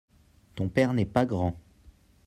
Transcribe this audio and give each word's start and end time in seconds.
ton 0.55 0.67
père 0.67 0.95
n'est 0.95 1.05
pa 1.05 1.27
grand. 1.27 1.59